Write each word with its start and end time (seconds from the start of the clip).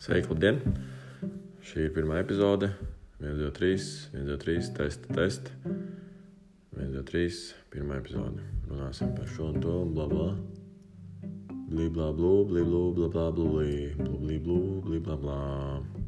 Sveiki, 0.00 0.30
labdien! 0.32 0.56
Šī 1.60 1.82
ir 1.84 1.90
pirmā 1.92 2.22
epizode. 2.22 2.70
1, 3.20 3.34
2, 3.36 3.50
3, 3.58 3.82
1, 4.16 4.22
2, 4.30 4.38
3, 4.40 4.70
testa, 4.78 5.12
testa. 5.12 5.52
1, 6.72 6.94
2, 6.94 7.02
3, 7.10 7.42
pirmā 7.74 7.98
epizode. 8.00 8.40
Runāsim 8.70 9.12
par 9.12 9.28
šo 9.28 9.50
un 9.52 9.60
to, 9.60 9.76
bla, 9.92 10.08
bla. 10.08 10.30
Blī, 11.68 11.92
blā, 11.92 12.08
blū, 12.16 12.34
blī, 12.48 12.64
blū, 12.64 12.84
blā, 12.96 13.12
blā, 13.12 13.28
blū, 13.36 13.50
blī, 13.58 13.74
blū, 14.00 14.14
blī, 14.24 14.40
blū, 14.46 14.62
blī, 14.88 15.04
blā, 15.04 15.20
blā. 15.20 15.99